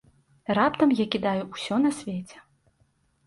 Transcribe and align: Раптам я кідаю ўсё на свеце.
Раптам 0.57 0.93
я 0.99 1.05
кідаю 1.15 1.43
ўсё 1.49 1.75
на 1.83 1.91
свеце. 1.99 2.37